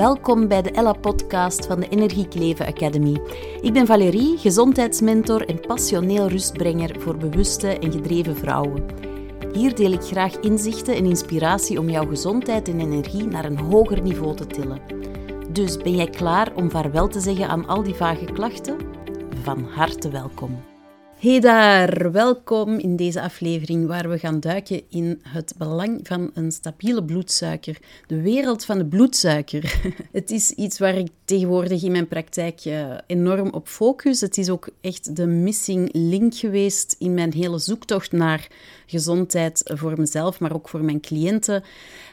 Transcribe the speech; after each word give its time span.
Welkom 0.00 0.48
bij 0.48 0.62
de 0.62 0.70
Ella-podcast 0.70 1.66
van 1.66 1.80
de 1.80 1.88
Energiekleven 1.88 2.66
Academy. 2.66 3.20
Ik 3.60 3.72
ben 3.72 3.86
Valerie, 3.86 4.38
gezondheidsmentor 4.38 5.48
en 5.48 5.60
passioneel 5.60 6.28
rustbrenger 6.28 7.00
voor 7.00 7.16
bewuste 7.16 7.78
en 7.78 7.92
gedreven 7.92 8.36
vrouwen. 8.36 8.84
Hier 9.52 9.74
deel 9.74 9.92
ik 9.92 10.02
graag 10.02 10.40
inzichten 10.40 10.94
en 10.94 11.04
inspiratie 11.04 11.78
om 11.78 11.90
jouw 11.90 12.06
gezondheid 12.06 12.68
en 12.68 12.80
energie 12.80 13.26
naar 13.26 13.44
een 13.44 13.58
hoger 13.58 14.02
niveau 14.02 14.36
te 14.36 14.46
tillen. 14.46 14.80
Dus 15.50 15.76
ben 15.76 15.96
jij 15.96 16.10
klaar 16.10 16.54
om 16.54 16.70
vaarwel 16.70 17.08
te 17.08 17.20
zeggen 17.20 17.48
aan 17.48 17.66
al 17.66 17.82
die 17.82 17.94
vage 17.94 18.24
klachten? 18.24 18.76
Van 19.42 19.64
harte 19.64 20.10
welkom. 20.10 20.69
Hey 21.20 21.40
daar, 21.40 22.12
welkom 22.12 22.78
in 22.78 22.96
deze 22.96 23.20
aflevering 23.20 23.86
waar 23.86 24.08
we 24.08 24.18
gaan 24.18 24.40
duiken 24.40 24.82
in 24.88 25.20
het 25.22 25.54
belang 25.58 26.00
van 26.02 26.30
een 26.34 26.52
stabiele 26.52 27.04
bloedsuiker. 27.04 27.78
De 28.06 28.20
wereld 28.20 28.64
van 28.64 28.78
de 28.78 28.86
bloedsuiker. 28.86 29.80
Het 30.12 30.30
is 30.30 30.50
iets 30.50 30.78
waar 30.78 30.96
ik 30.96 31.08
tegenwoordig 31.24 31.82
in 31.82 31.92
mijn 31.92 32.08
praktijk 32.08 32.60
eh, 32.60 32.98
enorm 33.06 33.50
op 33.50 33.68
focus. 33.68 34.20
Het 34.20 34.38
is 34.38 34.50
ook 34.50 34.68
echt 34.80 35.16
de 35.16 35.26
missing 35.26 35.88
link 35.92 36.34
geweest 36.34 36.96
in 36.98 37.14
mijn 37.14 37.32
hele 37.32 37.58
zoektocht 37.58 38.12
naar 38.12 38.48
gezondheid 38.86 39.62
voor 39.74 39.98
mezelf, 39.98 40.40
maar 40.40 40.54
ook 40.54 40.68
voor 40.68 40.84
mijn 40.84 41.00
cliënten. 41.00 41.64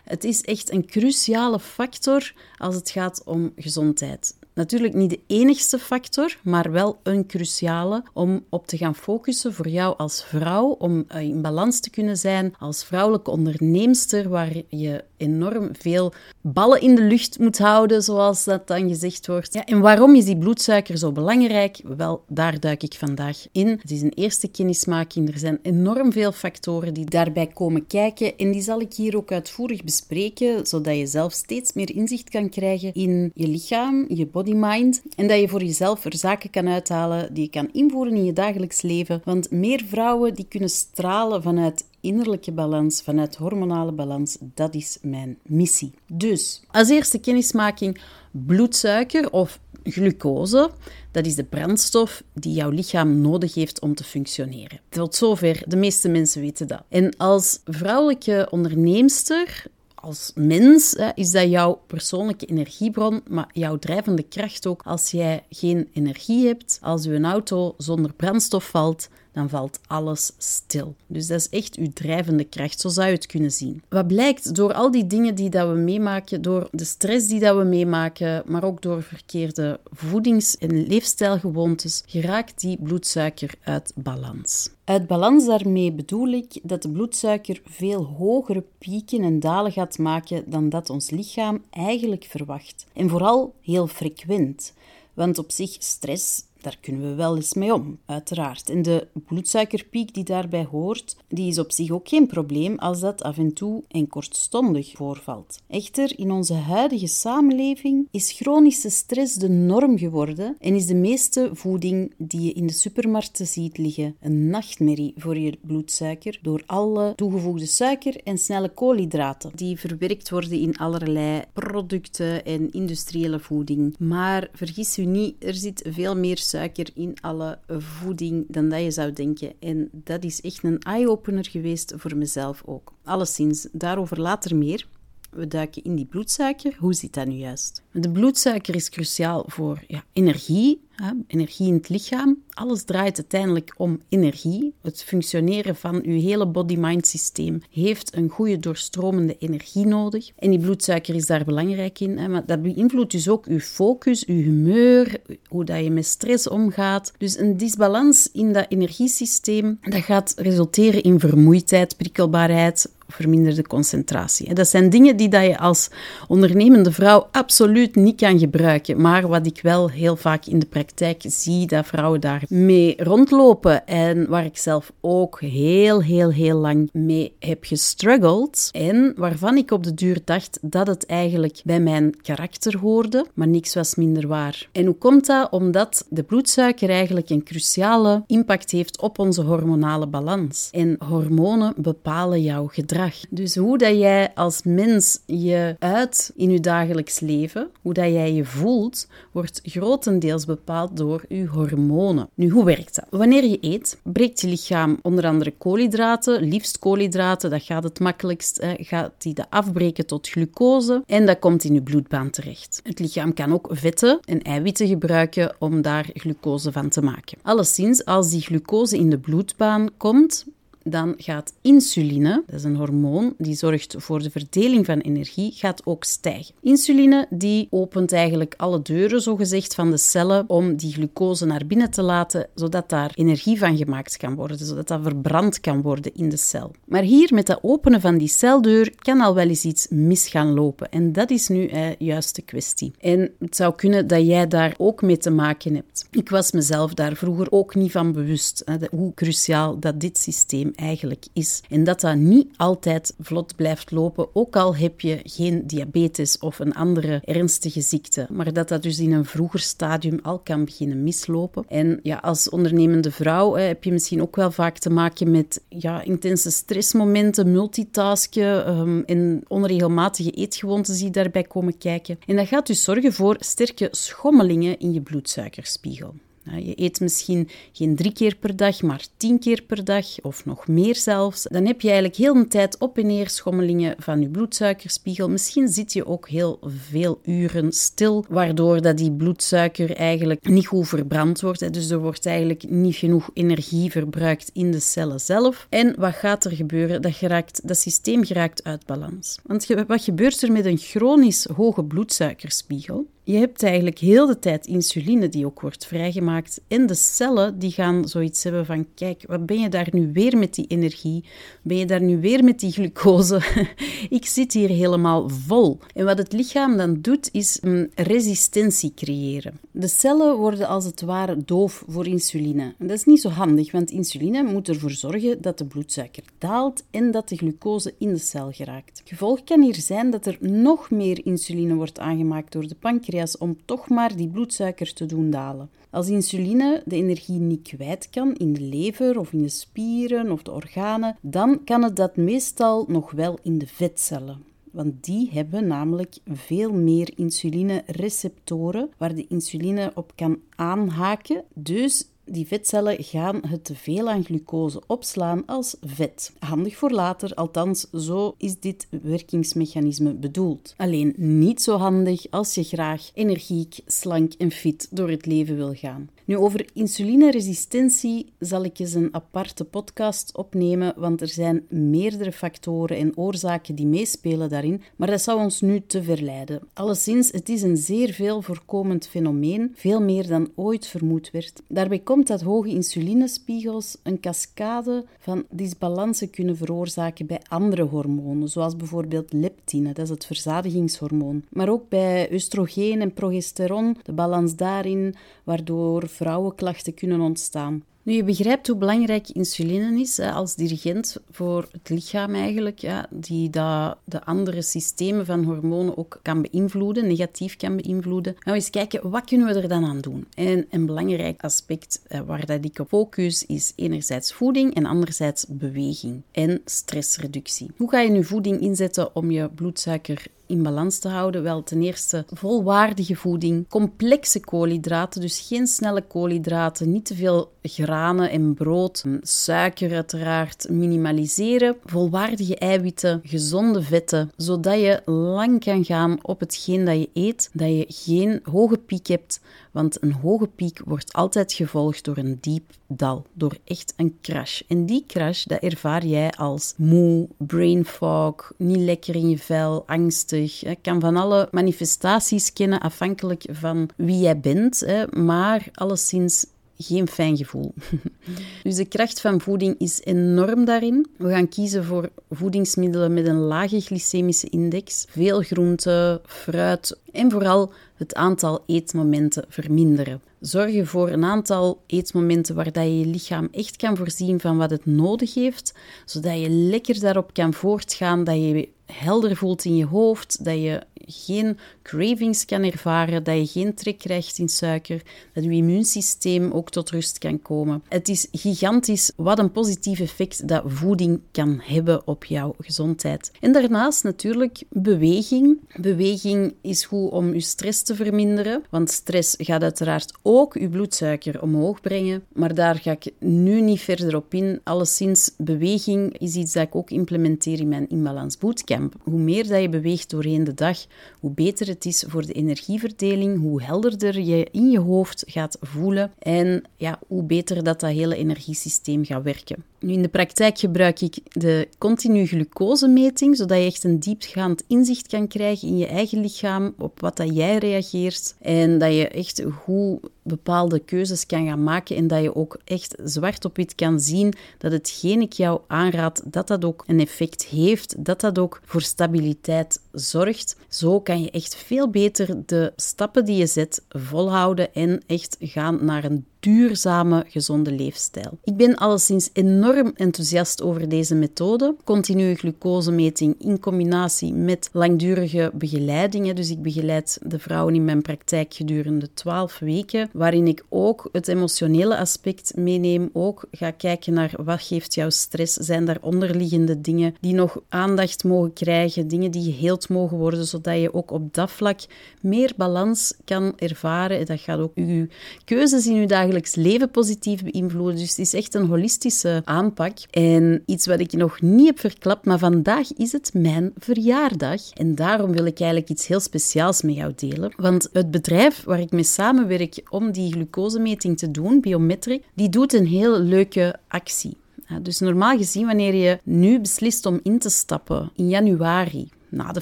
Het 0.04 0.24
is 0.24 0.42
echt 0.42 0.72
een 0.72 0.86
cruciale 0.86 1.60
factor 1.60 2.34
als 2.58 2.76
het 2.76 2.90
gaat 2.90 3.22
om 3.26 3.52
gezondheid. 3.56 4.36
Natuurlijk 4.58 4.94
niet 4.94 5.10
de 5.10 5.20
enigste 5.28 5.80
factor, 5.80 6.38
maar 6.44 6.72
wel 6.72 7.00
een 7.04 7.26
cruciale 7.26 8.04
om 8.14 8.44
op 8.50 8.68
te 8.68 8.78
gaan 8.78 8.96
focussen 8.96 9.54
voor 9.54 9.68
jou 9.68 9.98
als 9.98 10.24
vrouw, 10.24 10.68
om 10.68 11.06
eh, 11.08 11.22
in 11.22 11.42
balans 11.42 11.80
te 11.80 11.90
kunnen 11.90 12.18
zijn 12.18 12.56
als 12.60 12.84
vrouwelijke 12.84 13.32
onderneemster, 13.32 14.30
waar 14.30 14.52
je 14.70 15.04
enorm 15.18 15.70
veel 15.80 16.14
ballen 16.42 16.82
in 16.82 16.96
de 16.96 17.02
lucht 17.02 17.40
moet 17.40 17.58
houden, 17.58 18.04
zoals 18.04 18.44
dat 18.44 18.68
dan 18.68 18.90
gezegd 18.90 19.28
wordt. 19.28 19.54
Ja, 19.54 19.66
en 19.66 19.80
waarom 19.80 20.16
is 20.16 20.26
die 20.26 20.38
bloedsuiker 20.38 20.98
zo 20.98 21.12
belangrijk? 21.12 21.82
Wel, 21.98 22.24
daar 22.28 22.60
duik 22.60 22.84
ik 22.84 22.94
vandaag 22.94 23.48
in. 23.52 23.68
Het 23.68 23.92
is 23.92 24.02
een 24.02 24.14
eerste 24.14 24.48
kennismaking. 24.48 25.34
Er 25.34 25.40
zijn 25.40 25.60
enorm 25.62 26.12
veel 26.12 26.32
factoren 26.32 26.94
die 26.94 27.06
daarbij 27.06 27.48
komen 27.48 27.88
kijken 27.88 28.38
en 28.38 28.52
die 28.52 28.62
zal 28.62 28.80
ik 28.80 28.94
hier 28.94 29.18
ook 29.18 29.32
uitvoerig 29.32 29.84
bespreken, 29.84 30.68
zodat 30.68 30.98
je 30.98 31.08
zelf 31.08 31.34
steeds 31.34 31.74
meer 31.74 31.96
inzicht 31.96 32.30
kan 32.30 32.50
krijgen 32.50 32.94
in 32.94 33.32
je 33.34 33.48
lichaam, 33.48 34.06
je 34.08 34.26
body-mind 34.48 35.02
en 35.16 35.28
dat 35.28 35.40
je 35.40 35.48
voor 35.48 35.64
jezelf 35.64 36.06
er 36.06 36.16
zaken 36.16 36.50
kan 36.50 36.68
uithalen 36.68 37.34
die 37.34 37.44
je 37.44 37.50
kan 37.50 37.70
invoeren 37.72 38.16
in 38.16 38.26
je 38.26 38.34
dagelijks 38.34 38.82
leven. 38.82 39.22
Want 39.24 39.52
meer 39.52 39.84
vrouwen 39.88 40.34
die 40.34 40.46
kunnen 40.50 40.70
stralen 40.70 41.42
vanuit 41.42 41.86
innerlijke 42.02 42.52
balans, 42.52 43.02
vanuit 43.02 43.36
hormonale 43.36 43.92
balans, 43.92 44.38
dat 44.40 44.76
is 44.76 44.98
mijn 45.02 45.38
missie. 45.44 45.92
Dus, 46.08 46.62
als 46.72 46.90
eerste 46.90 47.20
kennismaking, 47.20 48.02
bloedsuiker 48.32 49.32
of 49.32 49.60
glucose, 49.84 50.70
dat 51.12 51.26
is 51.26 51.36
de 51.36 51.44
brandstof 51.44 52.24
die 52.34 52.54
jouw 52.54 52.70
lichaam 52.70 53.22
nodig 53.22 53.54
heeft 53.54 53.82
om 53.82 53.96
te 53.96 54.04
functioneren. 54.04 54.80
Tot 54.90 55.16
zover, 55.16 55.64
de 55.68 55.76
meeste 55.76 56.10
mensen 56.10 56.42
weten 56.42 56.68
dat. 56.68 56.84
En 56.90 57.18
als 57.18 57.60
vrouwelijke 57.66 58.48
onderneemster 58.50 59.66
als 60.02 60.32
mens 60.36 60.96
is 61.16 61.32
dat 61.32 61.50
jouw 61.50 61.82
persoonlijke 61.88 62.46
energiebron, 62.46 63.22
maar 63.30 63.50
jouw 63.54 63.78
drijvende 63.78 64.24
kracht 64.24 64.68
ook. 64.68 64.82
Als 64.84 65.12
jij 65.12 65.44
geen 65.50 65.90
energie 65.94 66.48
hebt, 66.48 66.80
als 66.82 67.04
je 67.04 67.22
auto 67.22 67.74
zonder 67.78 68.14
brandstof 68.14 68.70
valt, 68.70 69.10
dan 69.38 69.50
valt 69.50 69.80
alles 69.88 70.32
stil. 70.38 70.96
Dus 71.08 71.28
dat 71.28 71.40
is 71.40 71.50
echt 71.50 71.76
uw 71.76 71.92
drijvende 71.94 72.44
kracht, 72.44 72.80
zo 72.80 72.90
zou 72.90 73.08
je 73.08 73.14
het 73.14 73.26
kunnen 73.26 73.52
zien. 73.52 73.82
Wat 73.90 74.08
blijkt 74.08 74.56
door 74.56 74.74
al 74.74 74.92
die 74.92 75.08
dingen 75.08 75.36
die 75.36 75.50
dat 75.50 75.70
we 75.70 75.76
meemaken, 75.76 76.42
door 76.42 76.68
de 76.72 76.84
stress 76.84 77.28
die 77.28 77.40
dat 77.40 77.58
we 77.58 77.64
meemaken, 77.64 78.44
maar 78.46 78.64
ook 78.64 78.82
door 78.82 79.04
verkeerde 79.04 79.80
voedings- 79.92 80.58
en 80.58 80.88
leefstijlgewoontes, 80.88 82.04
geraakt 82.06 82.62
die 82.62 82.78
bloedsuiker 82.82 83.54
uit 83.64 83.92
balans. 83.96 84.70
Uit 84.84 85.08
balans 85.08 85.46
daarmee 85.46 85.92
bedoel 85.92 86.28
ik 86.28 86.60
dat 86.64 86.82
de 86.82 86.90
bloedsuiker 86.90 87.62
veel 87.66 88.04
hogere 88.04 88.64
pieken 88.78 89.24
en 89.24 89.40
dalen 89.40 89.72
gaat 89.72 89.98
maken 89.98 90.44
dan 90.46 90.70
dat 90.70 90.90
ons 90.90 91.10
lichaam 91.10 91.64
eigenlijk 91.70 92.26
verwacht. 92.30 92.86
En 92.94 93.10
vooral 93.10 93.54
heel 93.62 93.88
frequent. 93.88 94.74
Want 95.14 95.38
op 95.38 95.52
zich 95.52 95.76
stress 95.80 96.44
daar 96.68 96.78
kunnen 96.82 97.10
we 97.10 97.16
wel 97.16 97.36
eens 97.36 97.54
mee 97.54 97.74
om, 97.74 98.00
uiteraard. 98.06 98.70
En 98.70 98.82
de 98.82 99.08
bloedsuikerpiek 99.14 100.14
die 100.14 100.24
daarbij 100.24 100.68
hoort, 100.72 101.18
die 101.28 101.48
is 101.48 101.60
op 101.60 101.72
zich 101.72 101.92
ook 101.92 102.08
geen 102.10 102.28
probleem 102.28 102.78
als 102.78 103.00
dat 103.00 103.24
af 103.24 103.38
en 103.38 103.54
toe 103.54 103.84
en 103.88 104.08
kortstondig 104.08 104.92
voorvalt. 104.96 105.62
Echter, 105.68 106.20
in 106.20 106.32
onze 106.32 106.54
huidige 106.54 107.08
samenleving 107.08 108.08
is 108.12 108.32
chronische 108.32 108.90
stress 108.90 109.36
de 109.36 109.50
norm 109.50 109.98
geworden 109.98 110.56
en 110.60 110.76
is 110.76 110.86
de 110.86 110.96
meeste 110.96 111.50
voeding 111.54 112.14
die 112.18 112.42
je 112.42 112.54
in 112.54 112.68
de 112.68 112.74
supermarkten 112.74 113.48
ziet 113.48 113.78
liggen 113.78 114.16
een 114.22 114.50
nachtmerrie 114.50 115.14
voor 115.18 115.38
je 115.38 115.58
bloedsuiker 115.62 116.40
door 116.42 116.64
alle 116.66 117.14
toegevoegde 117.16 117.66
suiker 117.66 118.16
en 118.24 118.38
snelle 118.38 118.70
koolhydraten 118.70 119.52
die 119.56 119.80
verwerkt 119.80 120.30
worden 120.30 120.60
in 120.60 120.78
allerlei 120.78 121.44
producten 121.54 122.46
en 122.46 122.72
industriële 122.72 123.40
voeding. 123.40 123.96
Maar 124.00 124.50
vergis 124.54 124.98
u 124.98 125.06
niet, 125.06 125.36
er 125.44 125.54
zit 125.54 125.86
veel 125.88 126.16
meer 126.16 126.38
suiker 126.38 126.56
in 126.94 127.18
alle 127.22 127.60
voeding 127.68 128.46
dan 128.48 128.70
dat 128.70 128.82
je 128.82 128.92
zou 128.92 129.14
denken. 129.14 129.54
En 129.60 129.90
dat 129.92 130.24
is 130.24 130.42
echt 130.42 130.64
een 130.64 130.80
eye-opener 130.80 131.46
geweest 131.46 131.94
voor 131.96 132.18
mezelf 132.18 132.62
ook. 132.66 132.94
Alleszins, 133.04 133.68
daarover 133.72 134.22
later 134.22 134.56
meer. 134.56 134.88
We 135.32 135.48
duiken 135.48 135.84
in 135.84 135.96
die 135.96 136.06
bloedsuiker. 136.06 136.76
Hoe 136.80 136.94
zit 136.94 137.14
dat 137.14 137.28
nu 137.28 137.34
juist? 137.36 137.84
De 137.92 138.12
bloedsuiker 138.12 138.76
is 138.76 138.90
cruciaal 138.90 139.44
voor 139.48 139.84
ja, 139.88 140.04
energie, 140.14 140.87
energie 141.28 141.68
in 141.68 141.74
het 141.74 141.90
lichaam. 141.90 142.38
Alles 142.50 142.84
draait 142.84 143.18
uiteindelijk 143.18 143.74
om 143.78 144.00
energie. 144.10 144.74
Het 144.82 145.04
functioneren 145.04 145.76
van 145.76 146.02
uw 146.04 146.20
hele 146.20 146.48
body-mind 146.48 147.08
systeem 147.08 147.62
heeft 147.72 148.16
een 148.16 148.30
goede 148.30 148.60
doorstromende 148.60 149.36
energie 149.40 149.86
nodig. 149.86 150.32
En 150.36 150.50
die 150.50 150.60
bloedsuiker 150.60 151.16
is 151.16 151.26
daar 151.26 151.46
belangrijk 151.46 152.00
in. 152.00 152.32
Maar 152.32 152.46
dat 152.46 152.62
beïnvloedt 152.62 153.12
dus 153.12 153.30
ook 153.30 153.46
uw 153.46 153.60
focus, 153.60 154.26
uw 154.26 154.42
humeur, 154.42 155.22
hoe 155.48 155.66
dat 155.66 155.84
je 155.84 155.92
met 155.92 156.06
stress 156.06 156.50
omgaat. 156.50 157.14
Dus 157.18 157.38
een 157.38 157.58
disbalans 157.58 158.30
in 158.32 158.54
dat 158.54 158.66
energiesysteem 158.70 159.80
dat 159.82 160.02
gaat 160.02 160.34
resulteren 160.38 161.04
in 161.04 161.20
vermoeidheid, 161.20 161.98
prikkelbaarheid, 161.98 162.96
verminderde 163.08 163.68
concentratie. 163.68 164.54
Dat 164.54 164.68
zijn 164.68 164.90
dingen 164.90 165.18
die 165.18 165.30
dat 165.30 165.44
je 165.44 165.58
als 165.58 165.90
ondernemende 166.28 166.92
vrouw 166.92 167.28
absoluut 167.32 167.96
niet 167.96 168.16
kan 168.16 168.40
gebruiken. 168.40 169.02
Maar 169.02 169.28
wat 169.28 169.46
ik 169.46 169.60
wel 169.62 169.90
heel 169.90 170.16
vaak 170.16 170.46
in 170.46 170.60
de 170.60 170.66
praktijk 170.66 171.24
zie, 171.28 171.68
dat 171.68 171.86
vrouwen 171.86 172.22
daar 172.22 172.44
mee 172.48 173.04
rondlopen. 173.04 173.88
En 173.88 174.30
waar 174.30 174.46
ik 174.46 174.58
zelf 174.58 174.92
ook 175.02 175.42
heel, 175.42 176.04
heel, 176.04 176.32
heel 176.32 176.58
lang 176.58 176.90
mee 176.94 177.36
heb 177.40 177.64
gestruggeld. 177.64 178.70
En 178.72 179.14
waarvan 179.16 179.58
ik 179.58 179.72
op 179.72 179.84
de 179.84 179.94
duur 179.94 180.20
dacht 180.26 180.58
dat 180.62 180.88
het 180.88 181.06
eigenlijk 181.06 181.62
bij 181.64 181.80
mijn 181.80 182.22
karakter 182.22 182.78
hoorde, 182.78 183.26
maar 183.34 183.48
niks 183.48 183.74
was 183.74 183.96
minder 183.96 184.28
waar. 184.28 184.70
En 184.72 184.86
hoe 184.86 184.96
komt 184.96 185.26
dat? 185.26 185.52
Omdat 185.52 186.06
de 186.10 186.24
bloedsuiker 186.24 186.90
eigenlijk 186.90 187.30
een 187.30 187.44
cruciale 187.44 188.24
impact 188.28 188.72
heeft 188.72 189.02
op 189.02 189.20
onze 189.20 189.42
hormonale 189.42 190.08
balans. 190.08 190.70
En 190.72 190.96
hormonen 191.10 191.74
bepalen 191.78 192.42
jouw 192.42 192.68
gedrag. 192.68 192.97
Dus 193.30 193.56
hoe 193.56 193.78
dat 193.78 193.98
jij 193.98 194.32
als 194.34 194.64
mens 194.64 195.20
je 195.26 195.76
uit 195.80 196.32
in 196.36 196.52
je 196.52 196.60
dagelijks 196.60 197.20
leven, 197.20 197.70
hoe 197.82 197.94
dat 197.94 198.06
jij 198.06 198.34
je 198.34 198.46
voelt, 198.46 199.08
wordt 199.32 199.60
grotendeels 199.64 200.46
bepaald 200.46 200.98
door 200.98 201.26
je 201.30 201.46
hormonen. 201.46 202.30
Nu, 202.34 202.50
hoe 202.50 202.66
werkt 202.66 202.96
dat? 202.96 203.06
Wanneer 203.10 203.46
je 203.46 203.58
eet, 203.62 204.00
breekt 204.04 204.42
je 204.42 204.48
lichaam 204.48 205.00
onder 205.02 205.26
andere 205.26 205.54
koolhydraten, 205.58 206.44
liefst 206.44 206.80
koolhydraten, 206.80 207.50
dat 207.50 207.64
gaat 207.64 207.84
het 207.84 208.00
makkelijkst, 208.00 208.62
hè, 208.62 208.74
gaat 208.78 209.12
die 209.18 209.34
dat 209.34 209.48
afbreken 209.50 210.06
tot 210.06 210.30
glucose 210.30 211.04
en 211.06 211.26
dat 211.26 211.40
komt 211.40 211.64
in 211.64 211.74
je 211.74 211.82
bloedbaan 211.82 212.30
terecht. 212.30 212.80
Het 212.84 213.00
lichaam 213.00 213.34
kan 213.34 213.54
ook 213.54 213.68
vetten 213.72 214.20
en 214.26 214.42
eiwitten 214.42 214.88
gebruiken 214.88 215.56
om 215.60 215.82
daar 215.82 216.10
glucose 216.14 216.72
van 216.72 216.90
te 216.90 217.02
maken. 217.02 217.38
Alleszins, 217.42 218.06
als 218.06 218.30
die 218.30 218.42
glucose 218.42 218.98
in 218.98 219.10
de 219.10 219.20
bloedbaan 219.20 219.90
komt, 219.98 220.46
dan 220.90 221.14
gaat 221.18 221.54
insuline, 221.62 222.44
dat 222.46 222.56
is 222.56 222.64
een 222.64 222.76
hormoon 222.76 223.34
die 223.38 223.56
zorgt 223.56 223.96
voor 223.98 224.22
de 224.22 224.32
verdeling 224.32 224.86
van 224.86 225.00
energie, 225.00 225.52
gaat 225.52 225.82
ook 225.86 226.04
stijgen. 226.04 226.56
Insuline 226.62 227.28
die 227.30 227.68
opent 227.70 228.12
eigenlijk 228.12 228.54
alle 228.58 228.82
deuren, 228.82 229.22
zogezegd, 229.22 229.76
van 229.76 229.92
de 229.92 229.98
cellen 229.98 230.50
om 230.50 230.76
die 230.76 230.94
glucose 230.94 231.46
naar 231.46 231.66
binnen 231.68 231.92
te 231.92 232.02
laten, 232.02 232.48
zodat 232.56 232.90
daar 232.90 233.12
energie 233.16 233.58
van 233.58 233.78
gemaakt 233.78 234.18
kan 234.18 234.36
worden, 234.36 234.58
zodat 234.58 234.88
dat 234.88 235.02
verbrand 235.04 235.60
kan 235.60 235.82
worden 235.82 236.14
in 236.16 236.30
de 236.30 236.38
cel. 236.38 236.72
Maar 236.86 237.04
hier, 237.04 237.34
met 237.34 237.48
het 237.48 237.60
openen 237.62 238.02
van 238.02 238.18
die 238.18 238.28
celdeur, 238.28 238.94
kan 238.96 239.22
al 239.22 239.36
wel 239.36 239.48
eens 239.48 239.64
iets 239.64 239.88
mis 239.90 240.28
gaan 240.28 240.54
lopen. 240.54 240.92
En 240.92 241.12
dat 241.12 241.30
is 241.30 241.48
nu 241.48 241.70
juist 242.00 242.36
de 242.36 242.42
kwestie. 242.42 242.92
En 243.00 243.32
het 243.40 243.56
zou 243.56 243.76
kunnen 243.76 244.08
dat 244.08 244.26
jij 244.26 244.48
daar 244.48 244.76
ook 244.78 245.02
mee 245.02 245.18
te 245.18 245.30
maken 245.30 245.76
hebt. 245.76 246.08
Ik 246.12 246.30
was 246.30 246.52
mezelf 246.52 246.94
daar 246.94 247.16
vroeger 247.16 247.48
ook 247.52 247.76
niet 247.76 247.92
van 247.92 248.12
bewust, 248.12 248.62
hè, 248.66 248.76
hoe 248.90 249.14
cruciaal 249.14 249.80
dat 249.80 250.00
dit 250.00 250.18
systeem 250.18 250.72
eigenlijk 250.78 251.26
is. 251.34 251.64
En 251.70 251.84
dat 251.84 252.02
dat 252.02 252.16
niet 252.16 252.48
altijd 252.58 253.14
vlot 253.20 253.56
blijft 253.56 253.92
lopen, 253.92 254.28
ook 254.34 254.56
al 254.56 254.76
heb 254.76 255.02
je 255.02 255.20
geen 255.24 255.68
diabetes 255.68 256.40
of 256.40 256.60
een 256.60 256.74
andere 256.74 257.22
ernstige 257.26 257.82
ziekte, 257.82 258.28
maar 258.30 258.54
dat 258.54 258.68
dat 258.68 258.84
dus 258.84 259.00
in 259.00 259.12
een 259.12 259.26
vroeger 259.26 259.60
stadium 259.60 260.20
al 260.22 260.40
kan 260.40 260.66
beginnen 260.66 261.04
mislopen. 261.04 261.66
En 261.68 262.00
ja, 262.04 262.16
als 262.16 262.50
ondernemende 262.50 263.12
vrouw 263.12 263.56
heb 263.56 263.84
je 263.84 263.92
misschien 263.92 264.22
ook 264.22 264.36
wel 264.36 264.52
vaak 264.52 264.78
te 264.78 264.90
maken 264.90 265.32
met 265.32 265.62
ja, 265.70 266.02
intense 266.02 266.52
stressmomenten, 266.52 267.52
multitasken 267.52 268.78
um, 268.78 269.04
en 269.06 269.44
onregelmatige 269.48 270.32
eetgewoontes 270.32 271.00
die 271.00 271.10
daarbij 271.10 271.44
komen 271.44 271.78
kijken. 271.78 272.20
En 272.26 272.36
dat 272.36 272.48
gaat 272.48 272.68
dus 272.68 272.84
zorgen 272.84 273.14
voor 273.14 273.36
sterke 273.40 273.88
schommelingen 273.92 274.80
in 274.80 274.94
je 274.94 275.02
bloedsuikerspiegel. 275.02 276.14
Je 276.56 276.74
eet 276.76 277.00
misschien 277.00 277.50
geen 277.72 277.96
drie 277.96 278.14
keer 278.14 278.36
per 278.36 278.56
dag, 278.56 278.82
maar 278.82 279.06
tien 279.18 279.40
keer 279.40 279.62
per 279.62 279.84
dag 279.84 280.06
of 280.22 280.46
nog 280.46 280.68
meer 280.68 280.96
zelfs. 280.96 281.44
Dan 281.44 281.66
heb 281.66 281.82
je 281.82 281.88
eigenlijk 281.88 282.18
heel 282.18 282.36
een 282.36 282.48
tijd 282.48 282.78
op 282.78 282.98
en 282.98 283.06
neer 283.06 283.30
schommelingen 283.30 283.96
van 284.00 284.22
je 284.22 284.30
bloedsuikerspiegel. 284.30 285.30
Misschien 285.30 285.68
zit 285.68 285.94
je 285.94 286.06
ook 286.06 286.30
heel 286.30 286.60
veel 286.90 287.20
uren 287.24 287.72
stil, 287.72 288.26
waardoor 288.30 288.82
dat 288.82 288.98
die 288.98 289.12
bloedsuiker 289.12 289.96
eigenlijk 289.96 290.50
niet 290.50 290.68
goed 290.68 290.88
verbrand 290.88 291.42
wordt. 291.42 291.74
Dus 291.74 291.90
er 291.90 292.00
wordt 292.00 292.26
eigenlijk 292.26 292.70
niet 292.70 292.96
genoeg 292.96 293.30
energie 293.34 293.92
verbruikt 293.92 294.50
in 294.54 294.72
de 294.72 294.80
cellen 294.80 295.20
zelf. 295.20 295.68
En 295.70 295.96
wat 295.98 296.16
gaat 296.16 296.46
er 296.46 296.52
gebeuren? 296.52 297.02
Dat, 297.02 297.16
geraakt, 297.16 297.68
dat 297.68 297.78
systeem 297.78 298.26
geraakt 298.26 298.64
uit 298.64 298.86
balans. 298.86 299.40
Want 299.44 299.68
wat 299.88 300.04
gebeurt 300.04 300.42
er 300.42 300.52
met 300.52 300.66
een 300.66 300.78
chronisch 300.78 301.46
hoge 301.56 301.84
bloedsuikerspiegel? 301.84 303.08
Je 303.30 303.38
hebt 303.38 303.64
eigenlijk 303.64 303.98
heel 303.98 304.26
de 304.26 304.40
tijd 304.40 304.66
insuline 304.66 305.30
die 305.30 305.46
ook 305.46 305.62
wordt 305.62 305.86
vrijgemaakt. 305.86 306.62
En 306.68 306.86
de 306.86 306.94
cellen 306.94 307.60
die 307.60 307.72
gaan 307.72 308.08
zoiets 308.08 308.44
hebben 308.44 308.66
van, 308.66 308.88
kijk, 308.96 309.24
wat 309.28 309.46
ben 309.46 309.60
je 309.60 309.70
daar 309.70 309.88
nu 309.92 310.10
weer 310.14 310.38
met 310.38 310.54
die 310.54 310.68
energie? 310.68 311.24
Ben 311.62 311.78
je 311.78 311.86
daar 311.86 312.02
nu 312.02 312.20
weer 312.20 312.44
met 312.44 312.60
die 312.60 312.72
glucose? 312.72 313.42
Ik 314.10 314.26
zit 314.26 314.54
hier 314.54 314.70
helemaal 314.70 315.30
vol. 315.30 315.78
En 315.94 316.06
wat 316.06 316.18
het 316.18 316.34
lichaam 316.34 316.78
dan 316.78 317.02
doet, 317.02 317.30
is 317.32 317.58
een 317.62 317.92
resistentie 317.96 318.92
creëren. 318.96 319.60
De 319.72 319.88
cellen 319.88 320.36
worden 320.36 320.68
als 320.68 320.86
het 320.86 321.02
ware 321.02 321.38
doof 321.46 321.84
voor 321.88 322.08
insuline. 322.08 322.74
En 322.80 322.88
dat 322.88 322.98
is 322.98 323.06
niet 323.06 323.22
zo 323.22 323.30
handig, 323.30 323.72
want 323.72 323.92
insuline 323.92 324.44
moet 324.44 324.70
ervoor 324.70 324.92
zorgen 324.92 325.42
dat 325.42 325.58
de 325.58 325.66
bloedsuiker 325.66 326.24
daalt 326.38 326.84
en 326.92 327.12
dat 327.12 327.30
de 327.30 327.36
glucose 327.38 327.94
in 327.98 328.14
de 328.14 328.20
cel 328.20 328.52
geraakt. 328.52 329.02
Gevolg 329.06 329.44
kan 329.44 329.62
hier 329.62 329.76
zijn 329.76 330.10
dat 330.12 330.26
er 330.26 330.38
nog 330.40 330.92
meer 330.92 331.26
insuline 331.26 331.74
wordt 331.74 332.00
aangemaakt 332.00 332.52
door 332.52 332.68
de 332.68 332.76
pancreas 332.76 333.16
om 333.38 333.58
toch 333.66 333.90
maar 333.90 334.16
die 334.16 334.28
bloedsuiker 334.28 334.94
te 334.94 335.06
doen 335.06 335.30
dalen. 335.30 335.70
Als 335.90 336.10
insuline 336.10 336.82
de 336.86 336.96
energie 336.96 337.40
niet 337.40 337.68
kwijt 337.68 338.10
kan 338.10 338.36
in 338.36 338.54
de 338.54 338.62
lever 338.62 339.20
of 339.20 339.34
in 339.34 339.42
de 339.42 339.50
spieren 339.50 340.32
of 340.32 340.44
de 340.44 340.52
organen, 340.52 341.18
dan 341.22 341.64
kan 341.64 341.84
het 341.84 341.96
dat 341.96 342.16
meestal 342.16 342.86
nog 342.88 343.12
wel 343.12 343.40
in 343.44 343.58
de 343.58 343.68
vetcellen. 343.68 344.44
Want 344.72 345.04
die 345.04 345.30
hebben 345.32 345.68
namelijk 345.68 346.18
veel 346.26 346.74
meer 346.74 347.10
insulinereceptoren 347.16 348.90
waar 348.98 349.16
de 349.16 349.28
insuline 349.28 349.92
op 349.96 350.12
kan 350.16 350.40
aanhaken. 350.56 351.44
Dus 351.54 352.10
die 352.28 352.48
vetcellen 352.48 353.04
gaan 353.04 353.42
het 353.48 353.66
te 353.66 353.76
veel 353.76 354.10
aan 354.10 354.24
glucose 354.24 354.82
opslaan 354.88 355.46
als 355.46 355.76
vet. 355.82 356.34
Handig 356.40 356.76
voor 356.76 356.92
later, 356.92 357.34
althans 357.34 357.88
zo 357.92 358.36
is 358.38 358.60
dit 358.60 358.88
werkingsmechanisme 359.04 360.14
bedoeld. 360.14 360.74
Alleen 360.78 361.14
niet 361.18 361.62
zo 361.62 361.78
handig 361.78 362.26
als 362.30 362.56
je 362.56 362.64
graag 362.64 363.10
energiek, 363.14 363.80
slank 363.86 364.34
en 364.38 364.52
fit 364.52 364.88
door 364.92 365.10
het 365.10 365.26
leven 365.26 365.56
wil 365.56 365.74
gaan. 365.74 366.10
Nu, 366.26 366.38
over 366.38 366.70
insulineresistentie 366.74 368.26
zal 368.40 368.64
ik 368.64 368.80
eens 368.80 368.94
een 368.94 369.14
aparte 369.14 369.64
podcast 369.64 370.38
opnemen, 370.38 370.94
want 370.98 371.22
er 371.22 371.28
zijn 371.28 371.66
meerdere 371.70 372.32
factoren 372.32 372.98
en 372.98 373.18
oorzaken 373.18 373.76
die 373.76 373.86
meespelen 373.86 374.50
daarin, 374.50 374.82
maar 374.96 375.08
dat 375.08 375.22
zou 375.22 375.40
ons 375.40 375.62
nu 375.62 375.82
te 375.86 376.04
verleiden. 376.04 376.62
Alleszins, 376.74 377.32
het 377.32 377.50
is 377.50 377.62
een 377.62 377.78
zeer 377.78 378.14
veel 378.14 378.42
voorkomend 378.42 379.08
fenomeen, 379.08 379.72
veel 379.76 380.02
meer 380.02 380.28
dan 380.28 380.52
ooit 380.56 380.88
vermoed 380.88 381.32
werd. 381.32 381.62
Daarbij 381.68 382.00
komt 382.00 382.17
dat 382.26 382.42
hoge 382.42 382.70
insulinespiegels 382.70 383.98
een 384.04 384.20
cascade 384.20 385.06
van 385.20 385.46
disbalansen 385.50 386.30
kunnen 386.30 386.58
veroorzaken 386.58 387.26
bij 387.26 387.42
andere 387.48 387.84
hormonen, 387.84 388.50
zoals 388.50 388.76
bijvoorbeeld 388.76 389.34
leptine, 389.34 389.94
dat 389.94 390.04
is 390.04 390.10
het 390.10 390.26
verzadigingshormoon, 390.26 391.44
maar 391.50 391.70
ook 391.70 391.90
bij 391.90 392.30
oestrogeen 392.34 393.02
en 393.02 393.14
progesteron, 393.14 393.98
de 394.04 394.12
balans 394.12 394.56
daarin, 394.56 395.16
waardoor 395.44 396.08
vrouwenklachten 396.08 396.94
kunnen 396.94 397.22
ontstaan. 397.22 397.84
Nu, 398.08 398.14
je 398.14 398.24
begrijpt 398.24 398.68
hoe 398.68 398.78
belangrijk 398.78 399.30
insuline 399.30 400.00
is 400.00 400.20
als 400.20 400.56
dirigent 400.56 401.18
voor 401.32 401.68
het 401.72 401.90
lichaam 401.90 402.36
eigenlijk, 402.36 402.80
ja, 402.80 403.08
die 403.10 403.50
dat 403.50 403.98
de 404.04 404.24
andere 404.24 404.62
systemen 404.62 405.26
van 405.26 405.44
hormonen 405.44 405.98
ook 405.98 406.20
kan 406.22 406.42
beïnvloeden, 406.42 407.08
negatief 407.08 407.58
kan 407.58 407.76
beïnvloeden. 407.76 408.36
We 408.40 408.54
eens 408.54 408.70
kijken, 408.70 409.10
wat 409.10 409.26
kunnen 409.26 409.48
we 409.48 409.62
er 409.62 409.68
dan 409.68 409.86
aan 409.86 410.02
doen? 410.02 410.28
En 410.34 410.66
een 410.70 410.86
belangrijk 410.86 411.44
aspect 411.44 412.02
waar 412.26 412.46
dat 412.46 412.66
ik 412.66 412.80
op 412.80 412.88
focus 412.88 413.46
is 413.46 413.74
enerzijds 413.76 414.34
voeding 414.34 414.76
en 414.76 414.86
anderzijds 414.86 415.46
beweging 415.50 416.22
en 416.32 416.62
stressreductie. 416.66 417.72
Hoe 417.78 417.90
ga 417.90 418.00
je 418.00 418.10
nu 418.10 418.24
voeding 418.24 418.62
inzetten 418.62 419.16
om 419.16 419.32
je 419.32 419.50
bloedsuiker 419.50 420.26
in 420.46 420.64
balans 420.64 421.00
te 421.00 421.08
houden? 421.08 421.44
Wel, 421.44 421.64
ten 421.64 421.82
eerste 421.82 422.26
volwaardige 422.34 423.16
voeding, 423.16 423.68
complexe 423.70 424.40
koolhydraten, 424.40 425.22
dus 425.22 425.40
geen 425.48 425.68
snelle 425.68 426.02
koolhydraten, 426.02 426.92
niet 426.92 427.06
te 427.06 427.16
veel 427.16 427.52
granen 427.98 428.30
en 428.30 428.54
brood, 428.54 429.04
suiker 429.22 429.94
uiteraard 429.94 430.70
minimaliseren, 430.70 431.76
volwaardige 431.86 432.56
eiwitten, 432.58 433.22
gezonde 433.24 433.82
vetten, 433.82 434.32
zodat 434.36 434.80
je 434.80 435.02
lang 435.06 435.64
kan 435.64 435.86
gaan 435.86 436.18
op 436.22 436.40
hetgeen 436.40 436.86
dat 436.86 437.00
je 437.00 437.10
eet, 437.14 437.50
dat 437.54 437.68
je 437.68 437.86
geen 437.88 438.40
hoge 438.44 438.78
piek 438.78 439.08
hebt, 439.08 439.40
want 439.72 440.04
een 440.04 440.12
hoge 440.12 440.48
piek 440.48 440.82
wordt 440.86 441.14
altijd 441.14 441.54
gevolgd 441.54 442.04
door 442.06 442.18
een 442.18 442.38
diep 442.42 442.72
dal, 442.88 443.26
door 443.34 443.58
echt 443.64 443.94
een 443.98 444.18
crash. 444.22 444.62
En 444.68 444.86
die 444.86 445.04
crash, 445.08 445.44
dat 445.44 445.60
ervaar 445.60 446.06
jij 446.06 446.32
als 446.32 446.74
moe, 446.78 447.28
brain 447.38 447.86
fog, 447.86 448.52
niet 448.58 448.78
lekker 448.78 449.16
in 449.16 449.30
je 449.30 449.38
vel, 449.38 449.84
angstig. 449.88 450.60
Je 450.60 450.78
kan 450.82 451.00
van 451.00 451.16
alle 451.16 451.48
manifestaties 451.52 452.54
kennen 452.54 452.80
afhankelijk 452.80 453.46
van 453.52 453.90
wie 453.96 454.20
jij 454.20 454.40
bent, 454.40 454.86
maar 455.12 455.68
alleszins 455.74 456.46
geen 456.78 457.08
fijn 457.08 457.38
gevoel. 457.38 457.74
dus 458.64 458.76
de 458.76 458.86
kracht 458.86 459.22
van 459.22 459.42
voeding 459.42 459.76
is 459.80 460.02
enorm 460.04 460.66
daarin. 460.66 461.08
We 461.18 461.30
gaan 461.30 461.50
kiezen 461.50 461.84
voor 461.86 462.10
voedingsmiddelen 462.30 463.14
met 463.14 463.28
een 463.28 463.40
lage 463.40 463.82
glycemische 463.82 464.50
index, 464.50 465.06
veel 465.10 465.42
groente, 465.42 466.22
fruit 466.26 466.98
en 467.12 467.32
vooral 467.32 467.72
het 467.96 468.16
aantal 468.16 468.64
eetmomenten 468.66 469.46
verminderen. 469.50 470.22
Zorg 470.40 470.90
voor 470.90 471.10
een 471.10 471.24
aantal 471.24 471.82
eetmomenten 471.86 472.56
waar 472.56 472.72
dat 472.72 472.84
je 472.84 473.00
je 473.00 473.06
lichaam 473.06 473.48
echt 473.52 473.76
kan 473.76 473.98
voorzien 473.98 474.40
van 474.40 474.58
wat 474.58 474.70
het 474.70 474.86
nodig 474.86 475.34
heeft, 475.34 475.74
zodat 476.06 476.40
je 476.40 476.50
lekker 476.50 477.00
daarop 477.00 477.34
kan 477.34 477.54
voortgaan, 477.54 478.24
dat 478.24 478.36
je 478.36 478.70
helder 478.92 479.36
voelt 479.36 479.66
in 479.66 479.76
je 479.76 479.86
hoofd, 479.86 480.46
dat 480.46 480.56
je 480.56 480.82
geen 481.08 481.58
cravings 481.82 482.46
kan 482.46 482.64
ervaren, 482.64 483.24
dat 483.24 483.38
je 483.38 483.60
geen 483.60 483.74
trek 483.74 483.98
krijgt 483.98 484.38
in 484.38 484.50
suiker, 484.50 485.02
dat 485.34 485.44
je 485.44 485.52
immuunsysteem 485.52 486.52
ook 486.52 486.70
tot 486.70 486.90
rust 486.90 487.18
kan 487.18 487.42
komen. 487.42 487.84
Het 487.88 488.10
is 488.10 488.28
gigantisch 488.32 489.12
wat 489.16 489.40
een 489.40 489.52
positief 489.52 490.00
effect 490.00 490.48
dat 490.48 490.64
voeding 490.66 491.20
kan 491.32 491.62
hebben 491.64 492.08
op 492.08 492.26
jouw 492.26 492.56
gezondheid. 492.60 493.32
En 493.40 493.52
daarnaast 493.52 494.04
natuurlijk 494.04 494.64
beweging. 494.70 495.60
Beweging 495.82 496.54
is 496.62 496.86
goed 496.86 497.12
om 497.12 497.34
je 497.34 497.40
stress 497.40 497.82
te 497.82 497.96
verminderen, 497.96 498.64
want 498.70 498.92
stress 498.92 499.36
gaat 499.38 499.64
uiteraard 499.64 500.14
ook 500.22 500.54
je 500.54 500.70
bloedsuiker 500.70 501.42
omhoog 501.42 501.82
brengen, 501.82 502.24
maar 502.34 502.54
daar 502.54 502.76
ga 502.76 502.92
ik 502.92 503.12
nu 503.20 503.62
niet 503.62 503.82
verder 503.82 504.16
op 504.16 504.34
in. 504.34 504.62
Alleszins, 504.64 505.32
beweging 505.38 506.18
is 506.18 506.36
iets 506.36 506.54
dat 506.54 506.64
ik 506.64 506.76
ook 506.76 506.90
implementeer 506.90 507.60
in 507.60 507.68
mijn 507.68 507.90
Inbalans 507.90 508.38
Bootcamp. 508.38 508.77
Hoe 509.04 509.20
meer 509.20 509.48
dat 509.48 509.62
je 509.62 509.70
beweegt 509.70 510.10
doorheen 510.10 510.44
de 510.44 510.54
dag, 510.54 510.86
hoe 511.20 511.32
beter 511.32 511.68
het 511.68 511.86
is 511.86 512.06
voor 512.08 512.26
de 512.26 512.34
energieverdeling, 512.34 513.40
hoe 513.40 513.64
helderder 513.64 514.20
je 514.20 514.48
in 514.52 514.70
je 514.72 514.80
hoofd 514.80 515.24
gaat 515.28 515.58
voelen 515.62 516.12
en 516.20 516.64
ja, 516.78 517.00
hoe 517.08 517.24
beter 517.24 517.64
dat 517.64 517.80
dat 517.80 517.92
hele 517.92 518.16
energiesysteem 518.16 519.06
gaat 519.06 519.24
werken. 519.24 519.64
Nu, 519.80 519.94
in 519.94 520.02
de 520.02 520.08
praktijk 520.08 520.58
gebruik 520.58 521.02
ik 521.02 521.18
de 521.32 521.68
continu 521.78 522.26
glucosemeting, 522.26 523.38
zodat 523.38 523.58
je 523.58 523.66
echt 523.66 523.84
een 523.84 524.00
diepgaand 524.00 524.64
inzicht 524.68 525.08
kan 525.08 525.28
krijgen 525.28 525.68
in 525.68 525.78
je 525.78 525.88
eigen 525.88 526.22
lichaam, 526.22 526.74
op 526.78 527.00
wat 527.00 527.18
dat 527.18 527.36
jij 527.36 527.58
reageert 527.58 528.36
en 528.42 528.78
dat 528.78 528.94
je 528.94 529.08
echt 529.08 529.44
goed 529.64 530.00
bepaalde 530.28 530.80
keuzes 530.80 531.26
kan 531.26 531.48
gaan 531.48 531.64
maken 531.64 531.96
en 531.96 532.08
dat 532.08 532.22
je 532.22 532.36
ook 532.36 532.58
echt 532.64 532.96
zwart 533.04 533.46
op 533.46 533.56
wit 533.56 533.76
kan 533.76 534.00
zien 534.00 534.34
dat 534.58 534.72
hetgeen 534.72 535.22
ik 535.22 535.34
jou 535.34 535.62
aanraad, 535.68 536.22
dat 536.26 536.48
dat 536.48 536.66
ook 536.66 536.84
een 536.88 537.00
effect 537.00 537.46
heeft, 537.46 538.06
dat 538.06 538.22
dat 538.22 538.40
ook 538.40 538.62
voor 538.66 538.82
stabiliteit 538.82 539.82
zorgt. 539.92 540.56
Zo 540.68 541.00
kan 541.00 541.22
je 541.22 541.32
echt 541.32 541.56
veel 541.56 541.90
beter 541.90 542.46
de 542.46 542.74
stappen 542.76 543.26
die 543.26 543.38
je 543.38 543.48
zet 543.48 543.84
volhouden 543.90 544.74
en 544.74 545.02
echt 545.08 545.38
gaan 545.40 545.86
naar 545.86 546.04
een 546.04 546.26
duurzame, 546.40 547.26
gezonde 547.28 547.72
leefstijl. 547.72 548.38
Ik 548.44 548.56
ben 548.56 548.76
alleszins 548.76 549.30
enorm 549.34 549.92
enthousiast 549.96 550.62
over 550.62 550.90
deze 550.90 551.16
methode. 551.16 551.76
Continue 551.84 552.36
glucosemeting 552.36 553.36
in 553.40 553.60
combinatie 553.60 554.34
met 554.34 554.70
langdurige 554.72 555.52
begeleidingen. 555.54 556.36
Dus 556.36 556.50
ik 556.50 556.62
begeleid 556.62 557.20
de 557.22 557.40
vrouwen 557.40 557.76
in 557.76 557.86
mijn 557.86 558.02
praktijk 558.02 558.54
gedurende 558.54 559.14
12 559.14 559.60
weken, 559.60 560.10
waarin 560.14 560.48
ik 560.48 560.66
ook 560.70 561.10
het 561.12 561.28
emotionele 561.28 561.98
aspect 561.98 562.52
meeneem. 562.56 563.10
Ook 563.14 563.46
ga 563.52 563.72
kijken 563.72 564.14
naar 564.14 564.34
wat 564.44 564.62
geeft 564.62 564.94
jouw 564.94 565.10
stress. 565.10 565.54
Zijn 565.54 565.86
daar 565.86 565.98
onderliggende 566.02 566.82
dingen 566.82 567.16
die 567.20 567.34
nog 567.34 567.60
aandacht 567.70 568.24
mogen 568.24 568.54
krijgen, 568.54 569.08
dingen 569.08 569.32
die 569.32 569.54
geheeld 569.54 569.90
mogen 569.90 570.18
worden, 570.18 570.46
zodat 570.46 570.82
je 570.82 570.94
ook 570.94 571.12
op 571.12 571.34
dat 571.34 571.52
vlak 571.52 571.80
meer 572.22 572.54
balans 572.58 573.14
kan 573.26 573.54
ervaren. 573.58 574.26
Dat 574.26 574.40
gaat 574.40 574.60
ook 574.60 574.72
je 574.76 575.08
keuzes 575.46 575.88
in 575.88 575.96
je 575.96 576.08
dagelijks 576.28 576.56
leven 576.56 576.92
positief 576.92 577.44
beïnvloeden. 577.44 577.96
Dus 577.96 578.10
het 578.10 578.20
is 578.20 578.34
echt 578.34 578.54
een 578.54 578.66
holistische 578.66 579.42
aanpak. 579.46 579.98
En 580.12 580.64
iets 580.66 580.86
wat 580.86 581.00
ik 581.00 581.12
nog 581.12 581.42
niet 581.42 581.66
heb 581.66 581.80
verklapt, 581.80 582.26
maar 582.26 582.40
vandaag 582.40 582.94
is 582.94 583.12
het 583.12 583.34
mijn 583.34 583.74
verjaardag. 583.78 584.70
En 584.74 584.96
daarom 584.96 585.32
wil 585.32 585.46
ik 585.46 585.60
eigenlijk 585.60 585.90
iets 585.90 586.08
heel 586.08 586.20
speciaals 586.20 586.82
met 586.82 586.96
jou 586.96 587.14
delen. 587.16 587.54
Want 587.58 587.90
het 587.94 588.12
bedrijf 588.12 588.64
waar 588.64 588.80
ik 588.80 588.92
mee 588.92 589.04
samenwerk 589.04 589.82
om 589.90 590.12
die 590.12 590.32
glucosemeting 590.32 591.18
te 591.18 591.32
doen, 591.32 591.62
Biometric, 591.62 592.24
die 592.34 592.50
doet 592.50 592.74
een 592.74 592.88
heel 592.88 593.20
leuke 593.20 593.76
actie. 593.88 594.38
dus 594.82 595.00
normaal 595.00 595.38
gezien, 595.38 595.66
wanneer 595.66 595.94
je 595.94 596.20
nu 596.24 596.60
beslist 596.60 597.06
om 597.06 597.20
in 597.24 597.40
te 597.40 597.50
stappen 597.50 598.12
in 598.16 598.30
januari, 598.30 599.10
na 599.30 599.52
de 599.52 599.62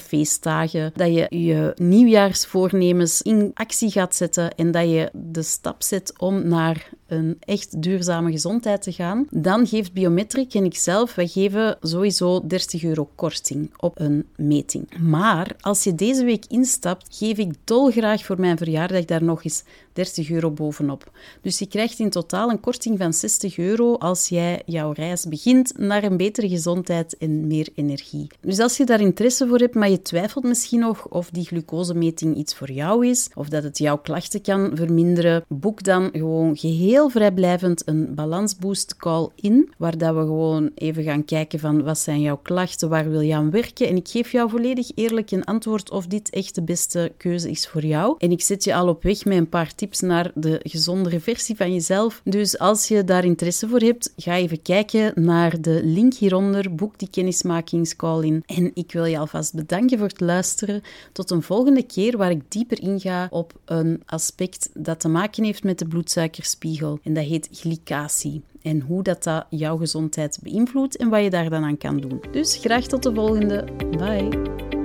feestdagen, 0.00 0.92
dat 0.94 1.14
je 1.14 1.26
je 1.44 1.72
nieuwjaarsvoornemens 1.74 3.22
in 3.22 3.50
actie 3.54 3.90
gaat 3.90 4.14
zetten 4.14 4.54
en 4.54 4.70
dat 4.70 4.90
je 4.90 5.10
de 5.12 5.42
stap 5.42 5.82
zet 5.82 6.18
om 6.18 6.48
naar 6.48 6.90
een 7.06 7.36
echt 7.40 7.82
duurzame 7.82 8.30
gezondheid 8.30 8.82
te 8.82 8.92
gaan, 8.92 9.26
dan 9.30 9.66
geeft 9.66 9.92
Biometric 9.92 10.54
en 10.54 10.64
ikzelf, 10.64 11.14
wij 11.14 11.26
geven 11.26 11.76
sowieso 11.80 12.46
30 12.46 12.84
euro 12.84 13.08
korting 13.14 13.70
op 13.76 14.00
een 14.00 14.26
meting. 14.36 14.98
Maar 14.98 15.56
als 15.60 15.84
je 15.84 15.94
deze 15.94 16.24
week 16.24 16.44
instapt, 16.48 17.16
geef 17.16 17.38
ik 17.38 17.54
dolgraag 17.64 18.24
voor 18.24 18.40
mijn 18.40 18.56
verjaardag 18.56 19.04
daar 19.04 19.22
nog 19.22 19.44
eens 19.44 19.62
30 19.92 20.30
euro 20.30 20.50
bovenop. 20.50 21.10
Dus 21.40 21.58
je 21.58 21.66
krijgt 21.66 21.98
in 21.98 22.10
totaal 22.10 22.50
een 22.50 22.60
korting 22.60 22.98
van 22.98 23.12
60 23.12 23.58
euro 23.58 23.94
als 23.94 24.28
jij 24.28 24.62
jouw 24.66 24.92
reis 24.92 25.24
begint 25.24 25.78
naar 25.78 26.04
een 26.04 26.16
betere 26.16 26.48
gezondheid 26.48 27.16
en 27.16 27.46
meer 27.46 27.68
energie. 27.74 28.26
Dus 28.40 28.58
als 28.58 28.76
je 28.76 28.84
daar 28.84 29.00
interesse 29.00 29.46
voor 29.46 29.58
hebt, 29.58 29.74
maar 29.74 29.90
je 29.90 30.02
twijfelt 30.02 30.44
misschien 30.44 30.80
nog 30.80 31.08
of 31.08 31.30
die 31.30 31.44
glucosemeting 31.44 32.36
iets 32.36 32.54
voor 32.54 32.70
jou 32.70 33.06
is, 33.06 33.30
of 33.34 33.48
dat 33.48 33.62
het 33.62 33.78
jouw 33.78 33.98
klachten 33.98 34.40
kan 34.40 34.70
verminderen, 34.74 35.44
boek 35.48 35.82
dan 35.82 36.08
gewoon 36.12 36.56
geheel 36.56 36.95
heel 36.96 37.10
vrijblijvend 37.10 37.88
een 37.88 38.14
balansboost 38.14 38.96
call 38.96 39.28
in, 39.34 39.72
waar 39.78 39.98
dat 39.98 40.14
we 40.14 40.20
gewoon 40.20 40.70
even 40.74 41.02
gaan 41.02 41.24
kijken 41.24 41.58
van 41.58 41.82
wat 41.82 41.98
zijn 41.98 42.20
jouw 42.20 42.36
klachten, 42.42 42.88
waar 42.88 43.10
wil 43.10 43.20
je 43.20 43.34
aan 43.34 43.50
werken. 43.50 43.88
En 43.88 43.96
ik 43.96 44.08
geef 44.08 44.32
jou 44.32 44.50
volledig 44.50 44.90
eerlijk 44.94 45.30
een 45.30 45.44
antwoord 45.44 45.90
of 45.90 46.06
dit 46.06 46.30
echt 46.30 46.54
de 46.54 46.62
beste 46.62 47.12
keuze 47.16 47.50
is 47.50 47.68
voor 47.68 47.84
jou. 47.84 48.14
En 48.18 48.30
ik 48.30 48.42
zet 48.42 48.64
je 48.64 48.74
al 48.74 48.88
op 48.88 49.02
weg 49.02 49.24
met 49.24 49.36
een 49.36 49.48
paar 49.48 49.74
tips 49.74 50.00
naar 50.00 50.30
de 50.34 50.60
gezondere 50.62 51.20
versie 51.20 51.56
van 51.56 51.72
jezelf. 51.72 52.20
Dus 52.24 52.58
als 52.58 52.88
je 52.88 53.04
daar 53.04 53.24
interesse 53.24 53.68
voor 53.68 53.80
hebt, 53.80 54.12
ga 54.16 54.36
even 54.36 54.62
kijken 54.62 55.12
naar 55.24 55.60
de 55.60 55.80
link 55.84 56.14
hieronder, 56.14 56.74
boek 56.74 56.98
die 56.98 57.10
kennismakingscall 57.10 58.24
in. 58.24 58.42
En 58.46 58.70
ik 58.74 58.92
wil 58.92 59.04
je 59.04 59.18
alvast 59.18 59.54
bedanken 59.54 59.98
voor 59.98 60.08
het 60.08 60.20
luisteren. 60.20 60.82
Tot 61.12 61.30
een 61.30 61.42
volgende 61.42 61.82
keer 61.82 62.16
waar 62.16 62.30
ik 62.30 62.42
dieper 62.48 62.82
inga 62.82 63.26
op 63.30 63.52
een 63.64 64.02
aspect 64.06 64.70
dat 64.74 65.00
te 65.00 65.08
maken 65.08 65.44
heeft 65.44 65.64
met 65.64 65.78
de 65.78 65.86
bloedsuikerspiegel 65.86 66.84
en 67.02 67.14
dat 67.14 67.24
heet 67.24 67.48
glycatie. 67.52 68.42
En 68.62 68.80
hoe 68.80 69.02
dat, 69.02 69.22
dat 69.22 69.46
jouw 69.50 69.76
gezondheid 69.76 70.38
beïnvloedt 70.42 70.96
en 70.96 71.08
wat 71.08 71.22
je 71.22 71.30
daar 71.30 71.50
dan 71.50 71.64
aan 71.64 71.78
kan 71.78 72.00
doen. 72.00 72.20
Dus 72.32 72.56
graag 72.56 72.86
tot 72.86 73.02
de 73.02 73.14
volgende. 73.14 73.64
Bye! 73.98 74.75